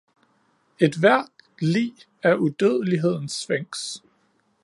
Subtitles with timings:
[0.79, 1.29] Ethvert
[1.59, 1.93] lig
[2.23, 4.01] er udødelighedens sfinks.